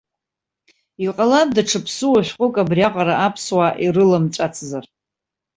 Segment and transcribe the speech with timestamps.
[1.05, 4.85] Иҟалап даҽа ԥсыуа шәҟәык абриаҟара аԥсуаа ирыламҵәацзар.